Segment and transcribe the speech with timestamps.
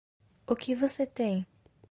[0.47, 1.45] O que você tem?